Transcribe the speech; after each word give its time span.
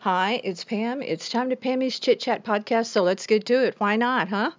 Hi, 0.00 0.40
it's 0.42 0.64
Pam. 0.64 1.02
It's 1.02 1.28
time 1.28 1.50
to 1.50 1.56
Pammy's 1.56 2.00
Chit 2.00 2.20
Chat 2.20 2.42
podcast, 2.42 2.86
so 2.86 3.02
let's 3.02 3.26
get 3.26 3.44
to 3.44 3.66
it. 3.66 3.74
Why 3.76 3.96
not, 3.96 4.28
huh? 4.28 4.52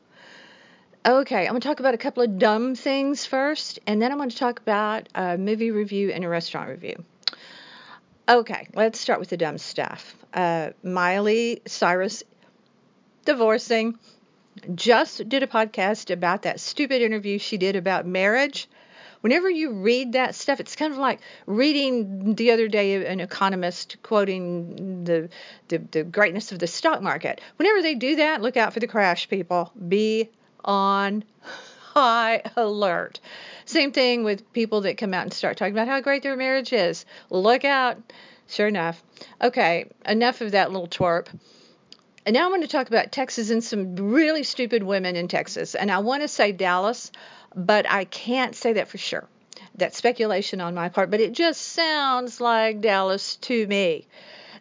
Okay, 1.04 1.48
I'm 1.48 1.54
going 1.54 1.62
to 1.62 1.68
talk 1.68 1.80
about 1.80 1.96
a 1.96 1.98
couple 1.98 2.22
of 2.22 2.38
dumb 2.38 2.76
things 2.76 3.26
first, 3.26 3.80
and 3.88 4.00
then 4.00 4.12
I'm 4.12 4.20
going 4.20 4.30
to 4.30 4.38
talk 4.38 4.60
about 4.60 5.10
a 5.16 5.40
movie 5.40 5.72
review 5.72 6.12
and 6.12 6.24
a 6.24 6.30
restaurant 6.30 6.70
review. 6.70 7.04
Okay, 8.30 8.68
let's 8.76 9.00
start 9.00 9.20
with 9.20 9.30
the 9.30 9.38
dumb 9.38 9.58
stuff. 9.58 10.16
Uh, 10.32 10.74
Miley 10.84 11.64
Cyrus 11.66 12.22
divorcing 13.26 13.98
just 14.76 15.28
did 15.28 15.42
a 15.42 15.48
podcast 15.48 16.14
about 16.14 16.44
that 16.44 16.60
stupid 16.60 17.02
interview 17.02 17.40
she 17.40 17.58
did 17.58 17.76
about 17.76 18.06
marriage 18.06 18.70
whenever 19.22 19.50
you 19.50 19.72
read 19.72 20.14
that 20.14 20.36
stuff, 20.36 20.60
it's 20.60 20.76
kind 20.76 20.92
of 20.92 21.00
like 21.00 21.22
reading 21.46 22.36
the 22.36 22.52
other 22.52 22.68
day 22.68 23.06
an 23.06 23.20
economist 23.20 23.98
quoting 24.04 25.04
the, 25.06 25.30
the, 25.70 25.78
the 25.78 26.04
greatness 26.04 26.52
of 26.52 26.60
the 26.60 26.68
stock 26.68 27.02
market. 27.02 27.42
Whenever 27.56 27.82
they 27.82 27.96
do 27.96 28.18
that, 28.18 28.42
look 28.42 28.58
out 28.58 28.74
for 28.74 28.80
the 28.80 28.88
crash, 28.88 29.30
people. 29.30 29.72
Be 29.88 30.30
on 30.66 31.24
high 31.94 32.42
alert. 32.56 33.20
Same 33.66 33.92
thing 33.92 34.24
with 34.24 34.52
people 34.54 34.82
that 34.82 34.98
come 34.98 35.14
out 35.14 35.24
and 35.24 35.34
start 35.34 35.58
talking 35.58 35.74
about 35.74 35.88
how 35.88 36.02
great 36.02 36.24
their 36.24 36.36
marriage 36.36 36.74
is. 36.74 37.06
Look 37.30 37.66
out. 37.66 37.98
Sure 38.48 38.68
enough. 38.68 39.02
Okay, 39.42 39.90
enough 40.06 40.42
of 40.42 40.52
that 40.52 40.72
little 40.72 40.88
twerp. 40.88 41.28
And 42.26 42.34
now 42.36 42.46
I'm 42.46 42.52
going 42.52 42.62
to 42.62 42.68
talk 42.68 42.88
about 42.88 43.12
Texas 43.12 43.50
and 43.50 43.64
some 43.64 43.96
really 43.96 44.44
stupid 44.44 44.84
women 44.84 45.16
in 45.16 45.28
Texas. 45.28 45.74
And 45.74 45.90
I 45.90 46.00
want 46.00 46.22
to 46.22 46.28
say 46.28 46.52
Dallas 46.52 47.12
but 47.56 47.90
I 47.90 48.06
can't 48.06 48.56
say 48.56 48.74
that 48.74 48.88
for 48.88 48.98
sure. 48.98 49.28
That's 49.76 49.98
speculation 49.98 50.62
on 50.62 50.76
my 50.76 50.90
part, 50.90 51.10
but 51.12 51.22
it 51.22 51.34
just 51.34 51.62
sounds 51.62 52.42
like 52.42 52.82
Dallas 52.82 53.38
to 53.38 53.68
me. 53.68 54.08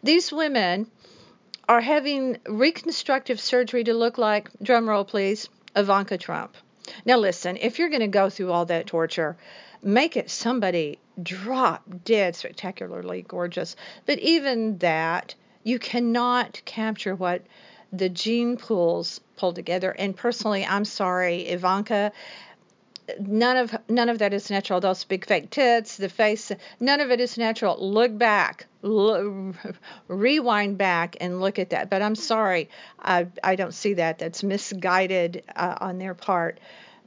These 0.03 0.31
women 0.31 0.89
are 1.67 1.81
having 1.81 2.37
reconstructive 2.47 3.39
surgery 3.39 3.83
to 3.83 3.93
look 3.93 4.17
like, 4.17 4.49
drumroll 4.63 5.07
please, 5.07 5.47
Ivanka 5.75 6.17
Trump. 6.17 6.55
Now, 7.05 7.17
listen, 7.17 7.57
if 7.57 7.77
you're 7.79 7.89
going 7.89 8.01
to 8.01 8.07
go 8.07 8.29
through 8.29 8.51
all 8.51 8.65
that 8.65 8.87
torture, 8.87 9.37
make 9.83 10.17
it 10.17 10.29
somebody 10.29 10.99
drop 11.21 11.83
dead 12.03 12.35
spectacularly 12.35 13.21
gorgeous. 13.21 13.75
But 14.05 14.19
even 14.19 14.77
that, 14.79 15.35
you 15.63 15.79
cannot 15.79 16.61
capture 16.65 17.15
what 17.15 17.43
the 17.93 18.09
gene 18.09 18.57
pools 18.57 19.21
pull 19.37 19.53
together. 19.53 19.91
And 19.91 20.15
personally, 20.15 20.65
I'm 20.65 20.85
sorry, 20.85 21.47
Ivanka 21.47 22.11
none 23.19 23.57
of 23.57 23.75
none 23.89 24.09
of 24.09 24.19
that 24.19 24.33
is 24.33 24.49
natural. 24.49 24.79
Those 24.79 25.03
big 25.03 25.25
fake 25.25 25.49
tits, 25.49 25.97
the 25.97 26.09
face, 26.09 26.51
none 26.79 27.01
of 27.01 27.11
it 27.11 27.19
is 27.19 27.37
natural. 27.37 27.77
Look 27.79 28.17
back, 28.17 28.67
look, 28.81 29.55
rewind 30.07 30.77
back, 30.77 31.17
and 31.19 31.41
look 31.41 31.59
at 31.59 31.71
that. 31.71 31.89
But 31.89 32.01
I'm 32.01 32.15
sorry, 32.15 32.69
I 32.99 33.27
I 33.43 33.55
don't 33.55 33.73
see 33.73 33.95
that. 33.95 34.19
That's 34.19 34.43
misguided 34.43 35.43
uh, 35.55 35.75
on 35.81 35.97
their 35.97 36.13
part. 36.13 36.59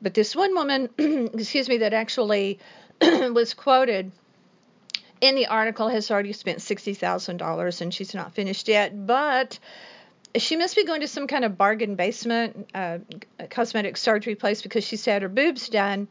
But 0.03 0.15
this 0.15 0.37
one 0.37 0.55
woman, 0.55 0.91
excuse 1.35 1.69
me, 1.69 1.79
that 1.79 1.95
actually 1.95 2.59
was 3.01 3.55
quoted 3.55 4.13
in 5.21 5.35
the 5.35 5.47
article 5.47 5.89
has 5.89 6.11
already 6.11 6.33
spent 6.33 6.61
sixty 6.61 6.95
thousand 6.95 7.39
dollars, 7.39 7.81
and 7.81 7.93
she's 7.93 8.15
not 8.15 8.35
finished 8.35 8.69
yet. 8.69 9.07
But 9.07 9.59
she 10.37 10.57
must 10.57 10.75
be 10.77 10.85
going 10.85 11.01
to 11.01 11.09
some 11.09 11.27
kind 11.27 11.45
of 11.45 11.57
bargain 11.57 11.95
basement 11.95 12.69
uh, 12.75 12.99
cosmetic 13.51 13.97
surgery 13.97 14.35
place 14.35 14.63
because 14.63 14.85
she's 14.85 15.05
had 15.05 15.23
her 15.23 15.29
boobs 15.29 15.69
done. 15.69 16.09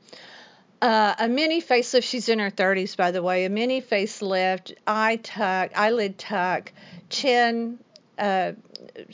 Uh, 0.82 1.16
a 1.18 1.30
mini 1.30 1.62
facelift. 1.62 2.04
She's 2.04 2.28
in 2.28 2.40
her 2.40 2.52
30s, 2.52 2.98
by 2.98 3.12
the 3.12 3.24
way. 3.24 3.46
A 3.46 3.50
mini 3.50 3.82
facelift, 3.82 4.74
eye 4.86 5.18
tuck, 5.18 5.72
eyelid 5.76 6.18
tuck, 6.18 6.74
chin, 7.10 7.80
uh, 8.18 8.52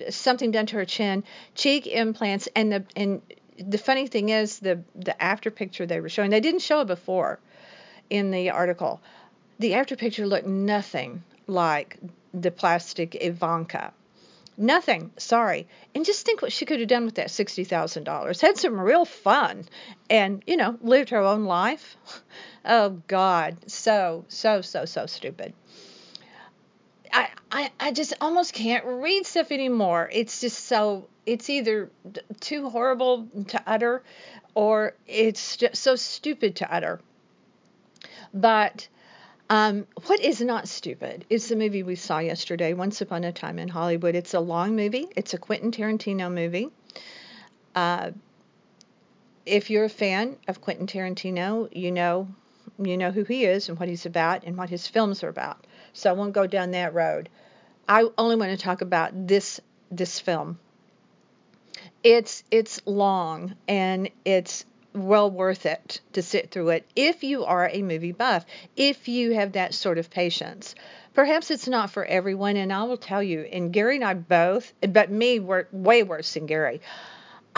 something 0.09 0.51
done 0.51 0.65
to 0.67 0.77
her 0.77 0.85
chin, 0.85 1.23
cheek 1.55 1.85
implants, 1.85 2.47
and 2.55 2.71
the 2.71 2.85
and 2.95 3.21
the 3.57 3.77
funny 3.77 4.07
thing 4.07 4.29
is 4.29 4.59
the 4.59 4.81
the 4.95 5.21
after 5.21 5.51
picture 5.51 5.85
they 5.85 6.01
were 6.01 6.09
showing. 6.09 6.31
They 6.31 6.39
didn't 6.39 6.61
show 6.61 6.81
it 6.81 6.87
before 6.87 7.39
in 8.09 8.31
the 8.31 8.49
article. 8.49 9.01
The 9.59 9.75
after 9.75 9.95
picture 9.95 10.25
looked 10.25 10.47
nothing 10.47 11.23
like 11.45 11.99
the 12.33 12.51
plastic 12.51 13.15
Ivanka. 13.15 13.93
Nothing. 14.61 15.11
Sorry. 15.15 15.67
And 15.95 16.03
just 16.03 16.25
think 16.25 16.41
what 16.41 16.51
she 16.51 16.65
could 16.65 16.81
have 16.81 16.89
done 16.89 17.05
with 17.05 17.15
that 17.15 17.29
$60,000. 17.29 18.41
Had 18.41 18.57
some 18.57 18.77
real 18.77 19.05
fun 19.05 19.63
and, 20.09 20.43
you 20.45 20.57
know, 20.57 20.77
lived 20.81 21.09
her 21.09 21.19
own 21.19 21.45
life. 21.45 21.97
Oh, 22.65 23.01
God. 23.07 23.71
So, 23.71 24.25
so, 24.27 24.59
so, 24.59 24.83
so 24.83 25.05
stupid. 25.05 25.53
I, 27.11 27.29
I, 27.49 27.71
I 27.79 27.91
just 27.93 28.13
almost 28.19 28.53
can't 28.53 28.83
read 28.85 29.25
stuff 29.25 29.49
anymore. 29.53 30.09
It's 30.11 30.41
just 30.41 30.65
so, 30.65 31.07
it's 31.25 31.49
either 31.49 31.89
too 32.41 32.69
horrible 32.69 33.29
to 33.47 33.63
utter 33.65 34.03
or 34.53 34.93
it's 35.07 35.55
just 35.55 35.81
so 35.81 35.95
stupid 35.95 36.57
to 36.57 36.71
utter. 36.71 36.99
But 38.33 38.89
um, 39.49 39.87
what 40.05 40.19
is 40.19 40.41
not 40.41 40.67
stupid 40.67 41.25
is 41.29 41.47
the 41.47 41.55
movie 41.55 41.81
we 41.83 41.95
saw 41.95 42.19
yesterday, 42.19 42.73
Once 42.73 43.01
Upon 43.01 43.23
a 43.23 43.31
Time 43.31 43.57
in 43.57 43.67
Hollywood. 43.67 44.15
It's 44.15 44.33
a 44.33 44.39
long 44.39 44.75
movie. 44.75 45.07
It's 45.15 45.33
a 45.33 45.37
Quentin 45.39 45.71
Tarantino 45.71 46.31
movie. 46.31 46.69
Uh, 47.73 48.11
if 49.45 49.69
you're 49.71 49.85
a 49.85 49.89
fan 49.89 50.37
of 50.47 50.61
Quentin 50.61 50.85
Tarantino, 50.85 51.67
you 51.75 51.91
know 51.91 52.27
you 52.77 52.97
know 52.97 53.11
who 53.11 53.23
he 53.23 53.45
is 53.45 53.67
and 53.67 53.79
what 53.79 53.89
he's 53.89 54.05
about 54.05 54.43
and 54.43 54.55
what 54.57 54.69
his 54.69 54.87
films 54.87 55.23
are 55.23 55.29
about. 55.29 55.65
So 55.93 56.09
I 56.09 56.13
won't 56.13 56.33
go 56.33 56.45
down 56.45 56.71
that 56.71 56.93
road. 56.93 57.29
I 57.87 58.07
only 58.17 58.35
want 58.35 58.51
to 58.51 58.57
talk 58.57 58.81
about 58.81 59.27
this 59.27 59.59
this 59.89 60.19
film. 60.19 60.59
It's 62.03 62.43
it's 62.51 62.81
long 62.85 63.55
and 63.67 64.11
it's 64.23 64.65
well 65.07 65.29
worth 65.29 65.65
it 65.65 66.01
to 66.13 66.21
sit 66.21 66.51
through 66.51 66.69
it 66.69 66.85
if 66.95 67.23
you 67.23 67.45
are 67.45 67.69
a 67.71 67.81
movie 67.81 68.11
buff, 68.11 68.45
if 68.75 69.07
you 69.07 69.33
have 69.33 69.53
that 69.53 69.73
sort 69.73 69.97
of 69.97 70.09
patience. 70.09 70.75
Perhaps 71.13 71.51
it's 71.51 71.67
not 71.67 71.89
for 71.89 72.05
everyone, 72.05 72.55
and 72.55 72.71
I 72.71 72.83
will 72.83 72.97
tell 72.97 73.23
you, 73.23 73.41
and 73.41 73.73
Gary 73.73 73.95
and 73.95 74.05
I 74.05 74.13
both, 74.13 74.73
but 74.81 75.11
me, 75.11 75.39
were 75.39 75.67
way 75.71 76.03
worse 76.03 76.33
than 76.33 76.45
Gary. 76.45 76.81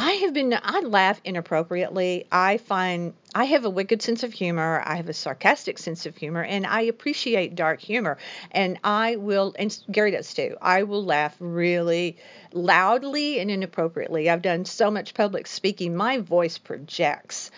I 0.01 0.13
have 0.13 0.33
been, 0.33 0.57
I 0.59 0.79
laugh 0.79 1.21
inappropriately. 1.23 2.25
I 2.31 2.57
find 2.57 3.13
I 3.35 3.45
have 3.45 3.65
a 3.65 3.69
wicked 3.69 4.01
sense 4.01 4.23
of 4.23 4.33
humor. 4.33 4.81
I 4.83 4.95
have 4.95 5.07
a 5.07 5.13
sarcastic 5.13 5.77
sense 5.77 6.07
of 6.07 6.17
humor, 6.17 6.43
and 6.43 6.65
I 6.65 6.81
appreciate 6.81 7.53
dark 7.53 7.79
humor. 7.79 8.17
And 8.49 8.79
I 8.83 9.17
will, 9.17 9.53
and 9.59 9.77
Gary 9.91 10.09
does 10.09 10.33
too, 10.33 10.57
I 10.59 10.83
will 10.83 11.05
laugh 11.05 11.35
really 11.39 12.17
loudly 12.51 13.39
and 13.39 13.51
inappropriately. 13.51 14.27
I've 14.27 14.41
done 14.41 14.65
so 14.65 14.89
much 14.89 15.13
public 15.13 15.45
speaking, 15.45 15.95
my 15.95 16.17
voice 16.17 16.57
projects 16.57 17.51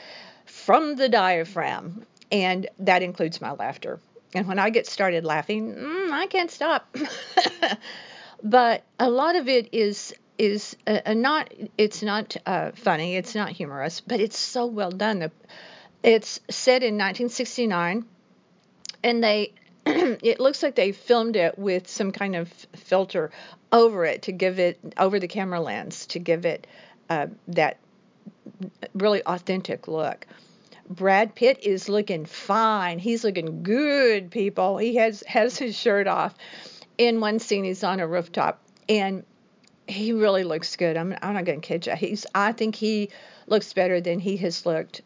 from 0.45 0.97
the 0.97 1.07
diaphragm, 1.07 2.05
and 2.29 2.67
that 2.79 3.03
includes 3.03 3.39
my 3.39 3.53
laughter. 3.53 4.01
And 4.33 4.49
when 4.49 4.59
I 4.59 4.69
get 4.69 4.85
started 4.85 5.23
laughing, 5.23 5.75
mm, 5.75 6.11
I 6.11 6.27
can't 6.27 6.51
stop. 6.51 6.93
but 8.43 8.83
a 8.99 9.09
lot 9.09 9.37
of 9.37 9.47
it 9.47 9.69
is 9.71 10.13
is 10.37 10.75
uh, 10.87 10.99
uh, 11.05 11.13
not 11.13 11.53
it's 11.77 12.01
not 12.01 12.35
uh, 12.45 12.71
funny, 12.75 13.15
it's 13.15 13.35
not 13.35 13.49
humorous, 13.49 14.01
but 14.01 14.19
it's 14.19 14.37
so 14.37 14.65
well 14.65 14.91
done. 14.91 15.31
It's 16.01 16.39
set 16.49 16.83
in 16.83 16.95
1969, 16.95 18.05
and 19.03 19.23
they 19.23 19.53
it 19.85 20.39
looks 20.39 20.63
like 20.63 20.75
they 20.75 20.91
filmed 20.91 21.35
it 21.35 21.57
with 21.57 21.87
some 21.87 22.11
kind 22.11 22.35
of 22.35 22.49
filter 22.75 23.31
over 23.71 24.05
it 24.05 24.23
to 24.23 24.31
give 24.31 24.59
it 24.59 24.79
over 24.97 25.19
the 25.19 25.27
camera 25.27 25.59
lens 25.59 26.05
to 26.07 26.19
give 26.19 26.45
it 26.45 26.67
uh, 27.09 27.27
that 27.49 27.77
really 28.93 29.23
authentic 29.23 29.87
look. 29.87 30.25
Brad 30.89 31.33
Pitt 31.33 31.59
is 31.63 31.89
looking 31.89 32.25
fine. 32.25 32.99
He's 32.99 33.23
looking 33.23 33.63
good, 33.63 34.31
people. 34.31 34.77
He 34.77 34.95
has 34.95 35.23
has 35.27 35.57
his 35.57 35.75
shirt 35.75 36.07
off. 36.07 36.35
In 36.97 37.19
one 37.19 37.39
scene, 37.39 37.63
he's 37.63 37.83
on 37.83 37.99
a 37.99 38.07
rooftop, 38.07 38.61
and 38.87 39.23
he 39.87 40.13
really 40.13 40.43
looks 40.43 40.75
good. 40.75 40.97
I'm 40.97 41.15
I'm 41.21 41.33
not 41.33 41.45
to 41.45 41.57
kid 41.57 41.85
you. 41.85 41.95
He's 41.95 42.25
I 42.33 42.51
think 42.51 42.75
he 42.75 43.09
looks 43.47 43.73
better 43.73 44.01
than 44.01 44.19
he 44.19 44.37
has 44.37 44.65
looked 44.65 45.01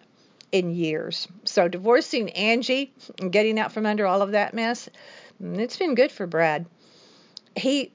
in 0.52 0.74
years. 0.74 1.28
So 1.46 1.68
divorcing 1.68 2.30
Angie 2.32 2.94
and 3.20 3.32
getting 3.32 3.60
out 3.60 3.72
from 3.72 3.86
under 3.86 4.06
all 4.06 4.22
of 4.22 4.32
that 4.32 4.54
mess, 4.54 4.90
mm, 5.42 5.58
it's 5.60 5.78
been 5.78 5.96
good 5.96 6.12
for 6.12 6.28
Brad. 6.28 6.66
He 7.56 7.92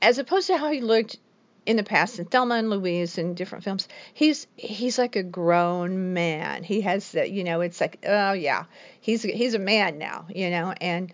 as 0.00 0.18
opposed 0.18 0.46
to 0.46 0.56
how 0.56 0.70
he 0.70 0.80
looked 0.80 1.18
in 1.66 1.76
the 1.76 1.84
past 1.84 2.18
in 2.18 2.24
Thelma 2.24 2.54
and 2.54 2.70
Louise 2.70 3.18
and 3.18 3.36
different 3.36 3.62
films, 3.62 3.88
he's 4.14 4.46
he's 4.56 4.98
like 4.98 5.16
a 5.16 5.22
grown 5.22 6.14
man. 6.14 6.62
He 6.62 6.80
has 6.80 7.12
the 7.12 7.28
you 7.28 7.44
know, 7.44 7.60
it's 7.60 7.80
like, 7.80 7.98
oh 8.06 8.32
yeah, 8.32 8.64
he's 9.00 9.22
he's 9.22 9.54
a 9.54 9.58
man 9.58 9.98
now, 9.98 10.26
you 10.34 10.50
know, 10.50 10.72
and 10.80 11.12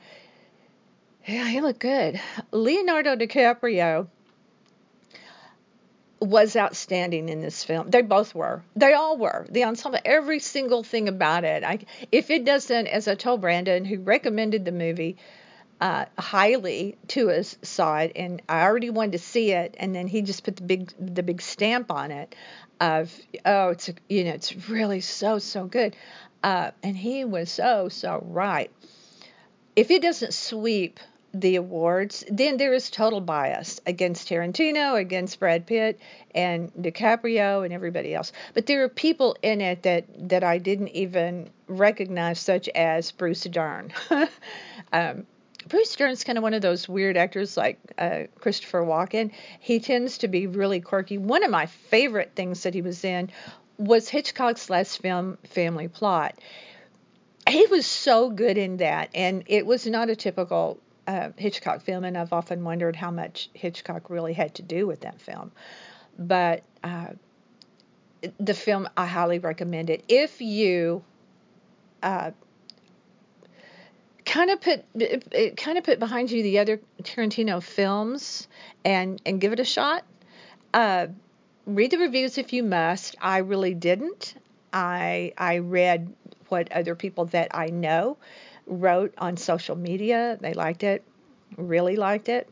yeah, 1.26 1.49
he 1.49 1.61
looked 1.61 1.81
good. 1.81 2.20
Leonardo 2.52 3.17
DiCaprio 3.17 4.08
was 6.24 6.56
outstanding 6.56 7.28
in 7.28 7.40
this 7.40 7.64
film. 7.64 7.90
They 7.90 8.02
both 8.02 8.34
were. 8.34 8.62
They 8.76 8.94
all 8.94 9.16
were. 9.16 9.46
The 9.50 9.64
ensemble, 9.64 10.00
every 10.04 10.40
single 10.40 10.82
thing 10.82 11.08
about 11.08 11.44
it. 11.44 11.62
I, 11.64 11.80
if 12.10 12.30
it 12.30 12.44
doesn't, 12.44 12.86
as 12.86 13.08
I 13.08 13.14
told 13.14 13.40
Brandon, 13.40 13.84
who 13.84 13.98
recommended 14.00 14.64
the 14.64 14.72
movie, 14.72 15.16
uh, 15.80 16.06
highly 16.18 16.96
to 17.08 17.30
us 17.30 17.56
saw 17.62 17.98
it, 17.98 18.12
and 18.16 18.40
I 18.48 18.62
already 18.62 18.90
wanted 18.90 19.12
to 19.12 19.18
see 19.18 19.52
it, 19.52 19.74
and 19.78 19.94
then 19.94 20.06
he 20.06 20.22
just 20.22 20.44
put 20.44 20.56
the 20.56 20.62
big 20.62 20.92
the 20.98 21.22
big 21.22 21.42
stamp 21.42 21.90
on 21.90 22.10
it 22.10 22.34
of 22.80 23.12
oh 23.44 23.70
it's 23.70 23.90
you 24.08 24.24
know 24.24 24.32
it's 24.32 24.68
really 24.68 25.00
so 25.00 25.38
so 25.38 25.66
good, 25.66 25.96
uh, 26.42 26.70
and 26.82 26.96
he 26.96 27.24
was 27.24 27.50
so 27.50 27.88
so 27.88 28.24
right. 28.28 28.70
If 29.76 29.90
it 29.90 30.02
doesn't 30.02 30.32
sweep 30.32 31.00
the 31.34 31.56
awards, 31.56 32.25
then 32.31 32.56
there 32.56 32.72
is 32.72 32.88
total 32.88 33.20
bias 33.20 33.81
against 33.86 34.28
Tarantino, 34.28 34.98
against 34.98 35.40
Brad 35.40 35.66
Pitt, 35.66 35.98
and 36.32 36.72
DiCaprio, 36.75 37.64
and 37.64 37.75
everybody 37.75 38.14
else. 38.14 38.32
But 38.54 38.66
there 38.66 38.84
are 38.84 38.88
people 38.88 39.36
in 39.42 39.60
it 39.60 39.82
that 39.82 40.04
that 40.28 40.44
I 40.44 40.58
didn't 40.58 40.88
even 40.88 41.50
recognize, 41.66 42.38
such 42.38 42.69
as 42.69 43.10
Bruce 43.10 43.44
Dern. 43.44 43.92
um, 44.92 45.26
Bruce 45.69 45.96
Dern's 45.96 46.25
kind 46.25 46.38
of 46.38 46.42
one 46.42 46.54
of 46.54 46.62
those 46.62 46.88
weird 46.88 47.16
actors 47.16 47.56
like 47.56 47.81
uh, 47.98 48.25
Christopher 48.38 48.82
Walken. 48.82 49.32
He 49.58 49.81
tends 49.81 50.19
to 50.19 50.28
be 50.28 50.46
really 50.46 50.81
quirky. 50.81 51.19
One 51.19 51.42
of 51.42 51.50
my 51.50 51.66
favorite 51.66 52.32
things 52.36 52.62
that 52.62 52.75
he 52.75 52.82
was 52.82 53.04
in 53.04 53.31
was 53.76 54.08
Hitchcock's 54.08 54.70
last 54.70 55.00
film, 55.00 55.38
Family 55.48 55.88
Plot. 55.88 56.38
He 57.48 57.66
was 57.66 57.86
so 57.86 58.31
good 58.31 58.56
in 58.56 58.78
that, 58.78 59.10
and 59.14 59.42
it 59.46 59.66
was 59.66 59.86
not 59.86 60.10
a 60.10 60.16
typical 60.16 60.78
uh, 61.06 61.30
Hitchcock 61.36 61.82
film, 61.82 62.04
and 62.04 62.16
I've 62.16 62.32
often 62.32 62.64
wondered 62.64 62.96
how 62.96 63.10
much 63.10 63.50
Hitchcock 63.54 64.10
really 64.10 64.32
had 64.32 64.54
to 64.56 64.62
do 64.62 64.86
with 64.86 65.00
that 65.00 65.20
film. 65.20 65.52
But 66.18 66.62
uh, 66.82 67.08
the 68.38 68.54
film, 68.54 68.88
I 68.96 69.06
highly 69.06 69.38
recommend 69.38 69.90
it. 69.90 70.04
If 70.08 70.40
you 70.40 71.02
uh, 72.02 72.30
kind 74.24 74.50
of 74.50 74.60
put 74.60 74.84
it, 74.94 75.56
kind 75.56 75.78
of 75.78 75.84
put 75.84 75.98
behind 75.98 76.30
you 76.30 76.42
the 76.42 76.58
other 76.58 76.80
Tarantino 77.02 77.62
films 77.62 78.48
and 78.84 79.20
and 79.26 79.40
give 79.40 79.52
it 79.52 79.60
a 79.60 79.64
shot. 79.64 80.04
Uh, 80.72 81.08
read 81.66 81.90
the 81.90 81.98
reviews 81.98 82.38
if 82.38 82.52
you 82.52 82.62
must. 82.62 83.16
I 83.20 83.38
really 83.38 83.74
didn't. 83.74 84.34
I 84.72 85.32
I 85.36 85.58
read 85.58 86.12
what 86.48 86.70
other 86.72 86.94
people 86.94 87.26
that 87.26 87.48
I 87.54 87.66
know 87.66 88.16
wrote 88.66 89.14
on 89.19 89.37
social 89.37 89.76
media. 89.76 90.38
They 90.40 90.55
liked 90.55 90.82
it, 90.82 91.05
really 91.56 91.96
liked 91.96 92.28
it. 92.28 92.49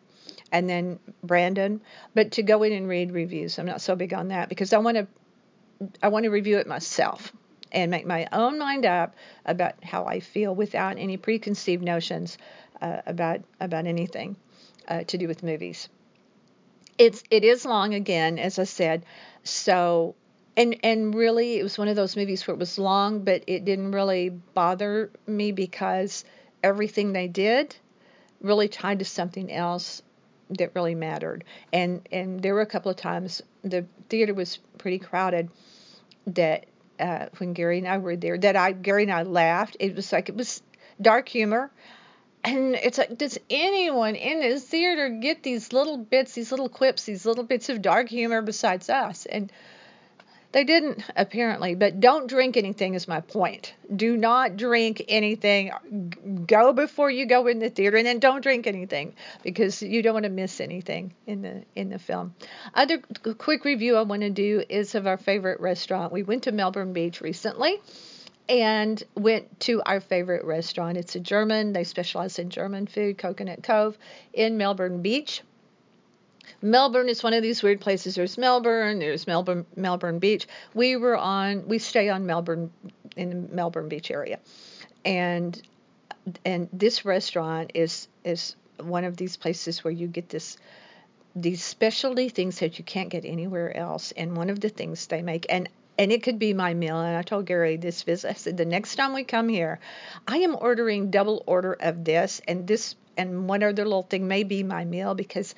And 0.51 0.69
then 0.69 0.99
Brandon, 1.23 1.81
but 2.15 2.33
to 2.33 2.43
go 2.43 2.63
in 2.63 2.73
and 2.73 2.87
read 2.89 3.13
reviews, 3.13 3.59
I'm 3.59 3.67
not 3.67 3.81
so 3.81 3.97
big 3.97 4.13
on 4.13 4.29
that 4.29 4.49
because 4.49 4.73
I 4.73 4.79
want 4.79 4.97
to 4.99 5.07
I 6.03 6.09
want 6.09 6.25
to 6.25 6.31
review 6.31 6.59
it 6.59 6.67
myself 6.67 7.33
and 7.73 7.91
make 7.91 8.07
my 8.07 8.29
own 8.33 8.59
mind 8.59 8.85
up 8.85 9.15
about 9.45 9.83
how 9.83 10.05
I 10.05 10.21
feel 10.21 10.55
without 10.55 10.99
any 10.99 11.17
preconceived 11.17 11.83
notions 11.83 12.39
uh, 12.81 13.01
about 13.07 13.41
about 13.61 13.87
anything 13.87 14.37
uh, 14.89 15.05
to 15.05 15.19
do 15.19 15.27
with 15.27 15.43
movies. 15.43 15.89
It's 16.99 17.23
it 17.31 17.45
is 17.45 17.65
long 17.65 17.95
again, 17.95 18.39
as 18.39 18.59
I 18.59 18.65
said, 18.65 19.05
so 19.43 20.15
and 20.57 20.77
and 20.83 21.15
really 21.15 21.59
it 21.59 21.63
was 21.63 21.79
one 21.79 21.89
of 21.89 21.97
those 21.97 22.17
movies 22.17 22.47
where 22.47 22.55
it 22.55 22.59
was 22.59 22.79
long, 22.79 23.25
but 23.25 23.45
it 23.47 23.65
didn't 23.65 23.93
really 23.93 24.29
bother 24.29 25.11
me 25.27 25.53
because 25.53 26.25
everything 26.63 27.13
they 27.13 27.29
did 27.29 27.75
really 28.41 28.69
tied 28.69 28.99
to 28.99 29.05
something 29.05 29.53
else 29.53 30.03
that 30.51 30.75
really 30.75 30.95
mattered. 30.95 31.45
And 31.73 32.07
and 32.13 32.43
there 32.43 32.55
were 32.55 32.61
a 32.61 32.67
couple 32.67 32.91
of 32.91 32.97
times 32.97 33.43
the 33.63 33.87
theater 34.09 34.35
was 34.35 34.59
pretty 34.79 34.99
crowded 34.99 35.49
that 36.27 36.67
uh, 37.01 37.27
when 37.39 37.53
Gary 37.53 37.79
and 37.79 37.89
I 37.89 37.99
were 37.99 38.17
there 38.17 38.39
that 38.39 38.57
I 38.57 38.73
Gary 38.73 39.05
and 39.05 39.13
I 39.13 39.23
laughed. 39.23 39.77
It 39.81 39.97
was 39.97 40.13
like 40.13 40.29
it 40.29 40.37
was 40.37 40.63
dark 41.01 41.29
humor. 41.29 41.71
And 42.45 42.75
it's 42.75 42.99
like, 42.99 43.17
does 43.17 43.39
anyone 43.51 44.17
in 44.17 44.41
this 44.41 44.65
theater 44.65 45.09
get 45.09 45.45
these 45.45 45.73
little 45.73 45.97
bits, 45.97 46.35
these 46.35 46.51
little 46.51 46.69
quips, 46.69 47.05
these 47.05 47.25
little 47.25 47.45
bits 47.45 47.69
of 47.69 47.81
dark 47.81 48.09
humor 48.09 48.43
besides 48.43 48.91
us? 48.91 49.27
And 49.27 49.53
they 50.53 50.65
didn't, 50.65 51.03
apparently, 51.17 51.75
but 51.75 52.01
don't 52.01 52.29
drink 52.29 52.57
anything 52.57 52.95
is 52.95 53.09
my 53.09 53.21
point. 53.21 53.75
Do 53.95 54.17
not 54.17 54.57
drink 54.57 55.03
anything. 55.09 55.73
Go 56.47 56.73
before 56.73 57.11
you 57.11 57.27
go 57.27 57.47
in 57.47 57.59
the 57.59 57.71
theater, 57.71 57.97
and 57.97 58.07
then 58.07 58.19
don't 58.19 58.43
drink 58.43 58.67
anything 58.67 59.15
because 59.43 59.83
you 59.83 60.03
don't 60.03 60.15
want 60.15 60.25
to 60.25 60.31
miss 60.31 60.61
anything 60.61 61.15
in 61.27 61.43
the 61.43 61.65
in 61.75 61.89
the 61.89 61.99
film. 61.99 62.35
Other 62.75 62.99
quick 63.39 63.65
review 63.65 63.97
I 63.97 64.03
want 64.03 64.23
to 64.23 64.31
do 64.31 64.63
is 64.69 64.95
of 64.95 65.07
our 65.07 65.17
favorite 65.17 65.61
restaurant. 65.61 66.13
We 66.13 66.23
went 66.23 66.45
to 66.45 66.53
Melbourne 66.53 66.93
Beach 66.93 67.21
recently 67.21 67.81
and 68.49 69.03
went 69.15 69.61
to 69.61 69.83
our 69.87 70.01
favorite 70.01 70.45
restaurant. 70.45 70.99
It's 70.99 71.15
a 71.15 71.21
German, 71.21 71.73
they 71.73 71.85
specialize 71.85 72.39
in 72.39 72.51
German 72.51 72.87
food, 72.87 73.17
Coconut 73.19 73.63
Cove 73.63 73.97
in 74.33 74.59
Melbourne 74.59 75.01
Beach. 75.01 75.43
Melbourne 76.63 77.09
is 77.09 77.23
one 77.23 77.35
of 77.35 77.43
these 77.43 77.63
weird 77.63 77.81
places. 77.81 78.15
There's 78.15 78.39
Melbourne, 78.39 79.01
there's 79.01 79.27
Melbourne, 79.27 79.67
Melbourne 79.75 80.21
Beach. 80.21 80.47
We 80.75 80.97
were 80.97 81.17
on, 81.17 81.67
we 81.67 81.79
stay 81.79 82.09
on 82.09 82.25
Melbourne, 82.25 82.71
in 83.17 83.31
the 83.31 83.55
Melbourne 83.55 83.89
Beach 83.89 84.11
area, 84.11 84.39
and 85.05 85.61
and 86.45 86.69
this 86.73 87.05
restaurant 87.05 87.73
is 87.75 88.09
is 88.25 88.55
one 88.79 89.05
of 89.05 89.17
these 89.17 89.37
places 89.37 89.83
where 89.83 89.93
you 89.93 90.07
get 90.07 90.29
this 90.29 90.57
these 91.35 91.63
specialty 91.65 92.29
things 92.29 92.59
that 92.61 92.79
you 92.79 92.85
can't 92.85 93.09
get 93.09 93.25
anywhere 93.25 93.77
else. 93.77 94.13
And 94.13 94.37
one 94.37 94.51
of 94.51 94.61
the 94.61 94.69
things 94.69 95.07
they 95.07 95.23
make, 95.23 95.47
and 95.51 95.69
and 95.99 96.13
it 96.13 96.23
could 96.23 96.39
be 96.39 96.55
my 96.55 96.75
meal. 96.75 97.01
And 97.01 97.17
I 97.17 97.23
told 97.23 97.47
Gary 97.47 97.77
this 97.77 98.03
visit, 98.03 98.31
I 98.31 98.35
said 98.35 98.57
the 98.57 98.65
next 98.65 98.97
time 98.97 99.15
we 99.15 99.25
come 99.25 99.49
here, 99.49 99.81
I 100.27 100.39
am 100.39 100.57
ordering 100.59 101.11
double 101.11 101.43
order 101.47 101.75
of 101.75 102.05
this, 102.05 102.41
and 102.47 102.67
this 102.67 102.95
and 103.17 103.49
one 103.49 103.63
other 103.63 103.85
little 103.85 104.05
thing 104.05 104.29
may 104.29 104.43
be 104.43 104.63
my 104.63 104.85
meal 104.85 105.15
because 105.15 105.55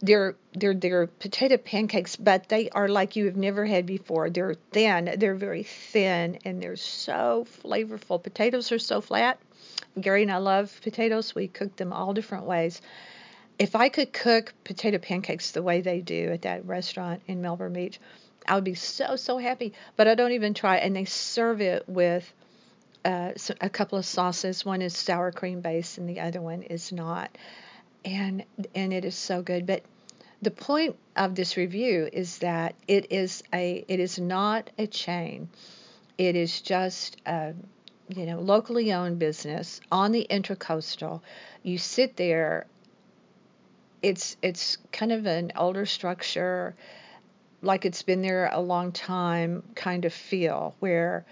they're 0.00 0.36
they're 0.52 0.74
they're 0.74 1.06
potato 1.06 1.56
pancakes, 1.56 2.16
but 2.16 2.48
they 2.48 2.68
are 2.70 2.88
like 2.88 3.16
you 3.16 3.26
have 3.26 3.36
never 3.36 3.64
had 3.64 3.86
before. 3.86 4.30
They're 4.30 4.54
thin, 4.72 5.14
they're 5.18 5.34
very 5.34 5.62
thin, 5.62 6.38
and 6.44 6.62
they're 6.62 6.76
so 6.76 7.46
flavorful. 7.62 8.22
Potatoes 8.22 8.72
are 8.72 8.78
so 8.78 9.00
flat. 9.00 9.38
Gary 10.00 10.22
and 10.22 10.32
I 10.32 10.38
love 10.38 10.78
potatoes. 10.82 11.34
We 11.34 11.48
cook 11.48 11.76
them 11.76 11.92
all 11.92 12.12
different 12.12 12.44
ways. 12.44 12.80
If 13.58 13.76
I 13.76 13.88
could 13.88 14.12
cook 14.12 14.52
potato 14.64 14.98
pancakes 14.98 15.52
the 15.52 15.62
way 15.62 15.80
they 15.80 16.00
do 16.00 16.30
at 16.32 16.42
that 16.42 16.66
restaurant 16.66 17.22
in 17.28 17.40
Melbourne 17.40 17.72
Beach, 17.72 18.00
I 18.46 18.56
would 18.56 18.64
be 18.64 18.74
so 18.74 19.16
so 19.16 19.38
happy. 19.38 19.72
But 19.96 20.08
I 20.08 20.16
don't 20.16 20.32
even 20.32 20.54
try. 20.54 20.78
And 20.78 20.94
they 20.94 21.04
serve 21.04 21.60
it 21.60 21.88
with 21.88 22.30
uh, 23.04 23.32
a 23.60 23.70
couple 23.70 23.98
of 23.98 24.04
sauces. 24.04 24.64
One 24.64 24.82
is 24.82 24.96
sour 24.96 25.30
cream 25.30 25.60
based, 25.60 25.98
and 25.98 26.08
the 26.08 26.20
other 26.20 26.40
one 26.40 26.62
is 26.62 26.90
not. 26.90 27.30
And 28.04 28.44
and 28.74 28.92
it 28.92 29.04
is 29.04 29.14
so 29.14 29.42
good. 29.42 29.66
But 29.66 29.82
the 30.42 30.50
point 30.50 30.96
of 31.16 31.34
this 31.34 31.56
review 31.56 32.08
is 32.12 32.38
that 32.38 32.74
it 32.86 33.10
is 33.10 33.42
a 33.52 33.84
it 33.88 33.98
is 33.98 34.18
not 34.18 34.70
a 34.78 34.86
chain. 34.86 35.48
It 36.18 36.36
is 36.36 36.60
just 36.60 37.16
a 37.26 37.54
you 38.08 38.26
know 38.26 38.40
locally 38.40 38.92
owned 38.92 39.18
business 39.18 39.80
on 39.90 40.12
the 40.12 40.26
intercoastal. 40.30 41.22
You 41.62 41.78
sit 41.78 42.16
there. 42.16 42.66
It's 44.02 44.36
it's 44.42 44.76
kind 44.92 45.12
of 45.12 45.24
an 45.24 45.52
older 45.56 45.86
structure, 45.86 46.76
like 47.62 47.86
it's 47.86 48.02
been 48.02 48.20
there 48.20 48.50
a 48.52 48.60
long 48.60 48.92
time 48.92 49.62
kind 49.74 50.04
of 50.04 50.12
feel 50.12 50.74
where 50.80 51.24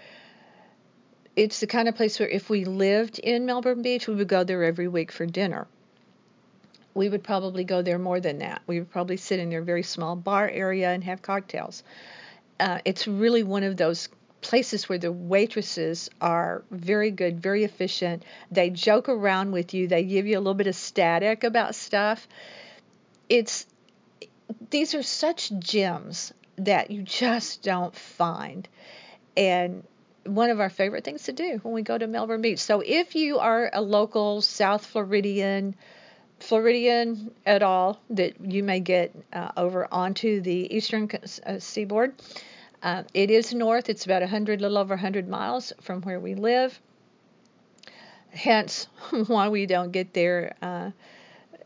it's 1.35 1.59
the 1.59 1.67
kind 1.67 1.87
of 1.87 1.95
place 1.95 2.19
where 2.19 2.29
if 2.29 2.49
we 2.49 2.65
lived 2.65 3.19
in 3.19 3.45
Melbourne 3.45 3.83
Beach, 3.83 4.07
we 4.07 4.15
would 4.15 4.27
go 4.27 4.43
there 4.43 4.63
every 4.63 4.87
week 4.87 5.11
for 5.11 5.27
dinner 5.27 5.67
we 6.93 7.09
would 7.09 7.23
probably 7.23 7.63
go 7.63 7.81
there 7.81 7.99
more 7.99 8.19
than 8.19 8.39
that. 8.39 8.61
We 8.67 8.79
would 8.79 8.91
probably 8.91 9.17
sit 9.17 9.39
in 9.39 9.49
their 9.49 9.61
very 9.61 9.83
small 9.83 10.15
bar 10.15 10.47
area 10.47 10.91
and 10.91 11.03
have 11.03 11.21
cocktails. 11.21 11.83
Uh, 12.59 12.79
it's 12.85 13.07
really 13.07 13.43
one 13.43 13.63
of 13.63 13.77
those 13.77 14.09
places 14.41 14.87
where 14.89 14.97
the 14.97 15.11
waitresses 15.11 16.09
are 16.21 16.63
very 16.69 17.09
good, 17.11 17.41
very 17.41 17.63
efficient. 17.63 18.23
They 18.51 18.69
joke 18.69 19.09
around 19.09 19.51
with 19.51 19.73
you. 19.73 19.87
They 19.87 20.03
give 20.03 20.27
you 20.27 20.37
a 20.37 20.41
little 20.41 20.53
bit 20.53 20.67
of 20.67 20.75
static 20.75 21.43
about 21.43 21.75
stuff. 21.75 22.27
It's 23.29 23.65
these 24.69 24.93
are 24.93 25.03
such 25.03 25.51
gems 25.59 26.33
that 26.57 26.91
you 26.91 27.01
just 27.01 27.63
don't 27.63 27.95
find. 27.95 28.67
And 29.35 29.83
one 30.25 30.49
of 30.49 30.59
our 30.59 30.69
favorite 30.69 31.03
things 31.03 31.23
to 31.23 31.33
do 31.33 31.59
when 31.63 31.73
we 31.73 31.81
go 31.81 31.97
to 31.97 32.07
Melbourne 32.07 32.41
Beach. 32.41 32.59
So 32.59 32.81
if 32.85 33.15
you 33.15 33.39
are 33.39 33.69
a 33.73 33.81
local 33.81 34.41
South 34.41 34.85
Floridian, 34.85 35.75
Floridian 36.43 37.31
at 37.45 37.63
all 37.63 38.01
that 38.09 38.39
you 38.41 38.63
may 38.63 38.79
get 38.81 39.15
uh, 39.31 39.51
over 39.55 39.87
onto 39.91 40.41
the 40.41 40.75
eastern 40.75 41.09
uh, 41.45 41.57
seaboard. 41.57 42.13
Uh, 42.81 43.03
it 43.13 43.31
is 43.31 43.53
north. 43.53 43.89
It's 43.89 44.03
about 44.03 44.21
100, 44.21 44.59
little 44.59 44.77
over 44.77 44.93
100 44.93 45.27
miles 45.27 45.71
from 45.81 46.01
where 46.01 46.19
we 46.19 46.35
live. 46.35 46.77
Hence, 48.31 48.87
why 49.27 49.47
we 49.47 49.65
don't 49.65 49.91
get 49.91 50.13
there 50.13 50.55
uh, 50.61 50.91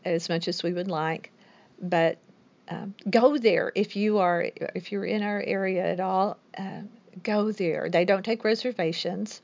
as 0.04 0.28
much 0.28 0.46
as 0.46 0.62
we 0.62 0.72
would 0.72 0.88
like. 0.88 1.32
But 1.82 2.18
um, 2.68 2.94
go 3.10 3.36
there 3.36 3.72
if 3.74 3.96
you 3.96 4.18
are 4.18 4.48
if 4.74 4.92
you're 4.92 5.04
in 5.04 5.22
our 5.22 5.42
area 5.44 5.84
at 5.84 5.98
all. 5.98 6.38
Uh, 6.56 6.82
go 7.22 7.50
there. 7.50 7.88
They 7.90 8.04
don't 8.04 8.24
take 8.24 8.44
reservations. 8.44 9.42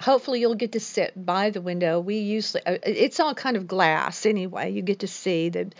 Hopefully 0.00 0.40
you'll 0.40 0.54
get 0.54 0.72
to 0.72 0.80
sit 0.80 1.12
by 1.14 1.50
the 1.50 1.60
window. 1.60 2.00
We 2.00 2.18
usually 2.18 2.64
uh, 2.66 2.78
it's 2.82 3.20
all 3.20 3.34
kind 3.34 3.56
of 3.56 3.66
glass 3.66 4.26
anyway. 4.26 4.72
You 4.72 4.82
get 4.82 5.00
to 5.00 5.08
see 5.08 5.48
the 5.48 5.70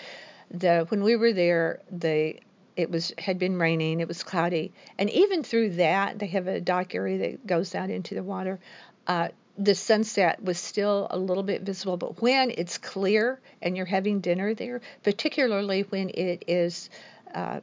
the 0.51 0.87
when 0.89 1.03
we 1.03 1.17
were 1.17 1.33
there 1.33 1.81
the 1.91 2.37
it 2.77 2.91
was 2.91 3.13
had 3.19 3.39
been 3.39 3.59
raining, 3.59 4.01
it 4.01 4.09
was 4.09 4.23
cloudy, 4.23 4.73
and 4.99 5.11
even 5.11 5.43
through 5.43 5.71
that 5.71 6.19
they 6.19 6.29
have 6.29 6.47
a 6.47 6.61
dock 6.61 6.95
area 6.95 7.19
that 7.19 7.47
goes 7.47 7.75
out 7.75 7.91
into 7.91 8.15
the 8.15 8.23
water. 8.23 8.61
Uh, 9.07 9.29
the 9.59 9.75
sunset 9.75 10.43
was 10.43 10.59
still 10.59 11.07
a 11.11 11.19
little 11.19 11.43
bit 11.43 11.63
visible, 11.63 11.97
but 11.99 12.23
when 12.23 12.51
it's 12.51 12.79
clear 12.79 13.39
and 13.61 13.77
you're 13.77 13.85
having 13.85 14.21
dinner 14.21 14.55
there, 14.55 14.81
particularly 15.03 15.83
when 15.83 16.09
it 16.11 16.45
is 16.47 16.89
uh, 17.35 17.61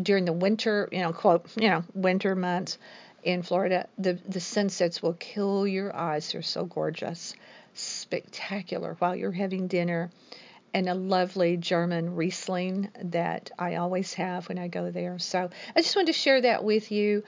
during 0.00 0.24
the 0.24 0.32
winter, 0.32 0.88
you 0.92 1.00
know, 1.00 1.12
quote, 1.12 1.46
you 1.56 1.68
know, 1.68 1.82
winter 1.94 2.36
months 2.36 2.78
in 3.22 3.42
Florida, 3.42 3.88
the 3.98 4.14
the 4.14 4.40
sunsets 4.40 5.02
will 5.02 5.14
kill 5.14 5.66
your 5.66 5.94
eyes. 5.94 6.32
They're 6.32 6.42
so 6.42 6.64
gorgeous, 6.64 7.34
spectacular 7.74 8.96
while 8.98 9.14
you're 9.14 9.32
having 9.32 9.68
dinner 9.68 10.10
and 10.74 10.88
a 10.88 10.94
lovely 10.94 11.56
German 11.56 12.16
Riesling 12.16 12.88
that 13.02 13.50
I 13.58 13.76
always 13.76 14.14
have 14.14 14.48
when 14.48 14.58
I 14.58 14.68
go 14.68 14.90
there. 14.90 15.18
So 15.18 15.50
I 15.76 15.82
just 15.82 15.94
wanted 15.94 16.06
to 16.06 16.18
share 16.18 16.40
that 16.40 16.64
with 16.64 16.90
you. 16.90 17.24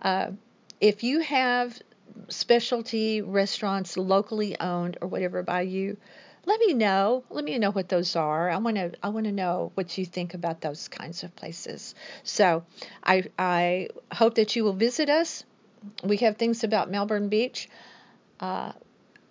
Uh, 0.00 0.32
if 0.80 1.02
you 1.02 1.20
have 1.20 1.80
specialty 2.28 3.22
restaurants 3.22 3.96
locally 3.96 4.58
owned 4.60 4.98
or 5.00 5.08
whatever 5.08 5.42
by 5.42 5.62
you, 5.62 5.96
let 6.44 6.60
me 6.60 6.74
know. 6.74 7.24
Let 7.30 7.44
me 7.44 7.56
know 7.58 7.70
what 7.70 7.88
those 7.88 8.16
are. 8.16 8.50
I 8.50 8.56
want 8.58 8.76
to 8.76 8.92
I 9.02 9.10
want 9.10 9.26
to 9.26 9.32
know 9.32 9.70
what 9.74 9.96
you 9.96 10.04
think 10.04 10.34
about 10.34 10.60
those 10.60 10.88
kinds 10.88 11.22
of 11.22 11.34
places. 11.36 11.94
So 12.24 12.64
I 13.02 13.24
I 13.38 13.88
hope 14.12 14.34
that 14.34 14.56
you 14.56 14.64
will 14.64 14.72
visit 14.72 15.08
us. 15.08 15.44
We 16.02 16.16
have 16.18 16.36
things 16.36 16.64
about 16.64 16.90
Melbourne 16.90 17.28
Beach. 17.28 17.68
Uh, 18.40 18.72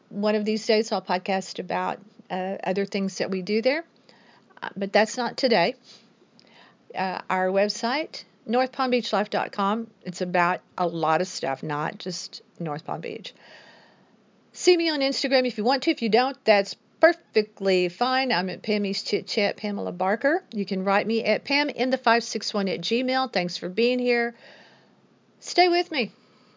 one 0.10 0.36
of 0.36 0.46
these 0.46 0.66
days 0.66 0.92
I'll 0.92 1.02
podcast 1.02 1.60
about 1.60 2.00
uh, 2.30 2.58
other 2.64 2.86
things 2.86 3.18
that 3.18 3.30
we 3.30 3.42
do 3.42 3.62
there, 3.62 3.84
uh, 4.62 4.70
but 4.76 4.94
that's 4.94 5.18
not 5.18 5.38
today. 5.38 5.76
Uh, 6.96 7.22
our 7.30 7.48
website, 7.48 8.24
northpalmbeachlife.com, 8.50 9.88
it's 10.04 10.22
about 10.22 10.60
a 10.78 10.88
lot 10.88 11.22
of 11.22 11.28
stuff, 11.28 11.64
not 11.64 11.98
just 11.98 12.42
North 12.60 12.86
Palm 12.86 13.00
Beach. 13.00 13.34
See 14.54 14.76
me 14.76 14.90
on 14.90 15.00
Instagram 15.00 15.48
if 15.48 15.58
you 15.58 15.64
want 15.64 15.84
to. 15.84 15.92
If 15.92 16.02
you 16.02 16.10
don't, 16.10 16.38
that's 16.44 16.76
perfectly 17.02 17.90
fine. 17.90 18.32
I'm 18.32 18.50
at 18.50 18.62
Pammy's 18.62 19.04
Chit 19.04 19.28
Chat, 19.28 19.58
Pamela 19.58 19.92
Barker. 19.92 20.44
You 20.52 20.66
can 20.66 20.86
write 20.86 21.06
me 21.06 21.24
at 21.24 21.44
Pam 21.44 21.70
in 21.70 21.90
the 21.90 21.98
561 21.98 22.70
at 22.70 22.82
Gmail. 22.82 23.34
Thanks 23.34 23.58
for 23.58 23.68
being 23.68 24.00
here. 24.00 24.36
Stay 25.40 25.68
with 25.68 25.92
me. 25.92 26.12